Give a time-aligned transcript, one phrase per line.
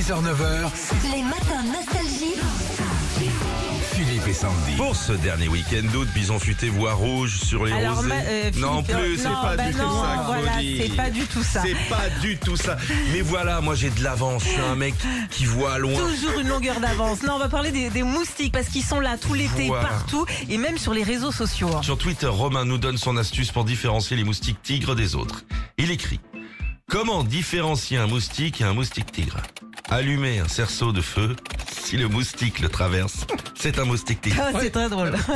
[0.00, 0.68] 6h-9h,
[1.14, 2.34] Les matins nostalgie.
[3.94, 4.72] Philippe et Sandy.
[4.76, 8.08] Pour ce dernier week-end d'août, bison futé voix rouge sur les Alors, rosés.
[8.08, 10.82] ma- euh, non plus, c'est non, pas bah du tout non, ça, voilà, Claudie.
[10.82, 11.62] c'est pas du tout ça.
[11.64, 12.76] C'est pas du tout ça.
[13.14, 14.44] Mais voilà, moi j'ai de l'avance.
[14.44, 14.94] Je suis un mec
[15.30, 15.98] qui voit loin.
[15.98, 17.22] Toujours une longueur d'avance.
[17.22, 19.88] Non, on va parler des, des moustiques parce qu'ils sont là tout l'été, Voilà.
[19.88, 21.70] partout et même sur les réseaux sociaux.
[21.74, 21.80] hein.
[21.82, 25.44] Sur Twitter, Romain nous donne son astuce pour différencier les moustiques tigres des autres.
[25.78, 26.20] Il écrit
[26.88, 29.38] Comment différencier un moustique et un moustique tigre?
[29.88, 31.36] Allumer un cerceau de feu.
[31.70, 34.36] Si le moustique le traverse, c'est un moustique tigre.
[34.40, 35.12] Ah, C'est très drôle.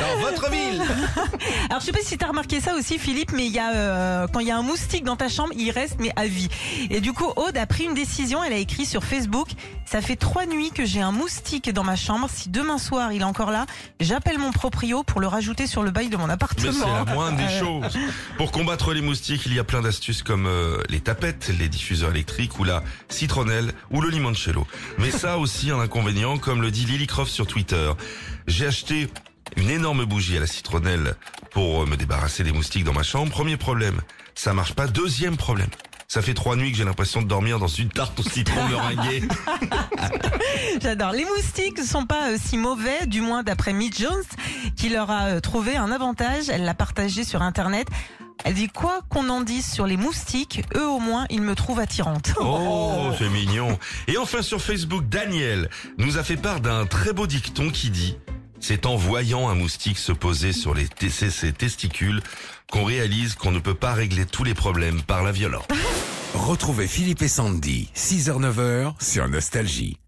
[0.00, 0.80] Dans votre ville
[1.68, 4.26] Alors je sais pas si t'as remarqué ça aussi Philippe, mais il y a euh,
[4.32, 6.48] quand il y a un moustique dans ta chambre, il reste mais à vie.
[6.88, 9.48] Et du coup Aude a pris une décision, elle a écrit sur Facebook
[9.90, 12.28] ça fait trois nuits que j'ai un moustique dans ma chambre.
[12.32, 13.66] Si demain soir il est encore là,
[13.98, 16.72] j'appelle mon proprio pour le rajouter sur le bail de mon Mais appartement.
[16.72, 17.98] c'est la moindre des choses.
[18.36, 22.10] Pour combattre les moustiques, il y a plein d'astuces comme euh, les tapettes, les diffuseurs
[22.10, 24.66] électriques ou la citronnelle ou le limoncello.
[24.98, 27.92] Mais ça aussi un inconvénient, comme le dit Lily Croft sur Twitter.
[28.46, 29.08] J'ai acheté
[29.56, 31.14] une énorme bougie à la citronnelle
[31.50, 33.30] pour euh, me débarrasser des moustiques dans ma chambre.
[33.30, 34.00] Premier problème,
[34.34, 34.86] ça marche pas.
[34.86, 35.70] Deuxième problème.
[36.08, 39.22] Ça fait trois nuits que j'ai l'impression de dormir dans une tarte au citron meringuée.
[40.82, 41.12] J'adore.
[41.12, 44.24] Les moustiques ne sont pas euh, si mauvais, du moins d'après Mitch Jones,
[44.76, 46.48] qui leur a euh, trouvé un avantage.
[46.48, 47.86] Elle l'a partagé sur Internet.
[48.44, 51.80] Elle dit quoi qu'on en dise sur les moustiques, eux au moins ils me trouvent
[51.80, 52.32] attirante.
[52.40, 53.78] Oh, c'est mignon.
[54.08, 58.16] Et enfin sur Facebook, Daniel nous a fait part d'un très beau dicton qui dit
[58.58, 62.22] c'est en voyant un moustique se poser sur les t- ses- ses testicules
[62.70, 65.64] qu'on réalise qu'on ne peut pas régler tous les problèmes par la violence.
[66.34, 69.98] Retrouvez Philippe et Sandy, 6h-9h sur Nostalgie.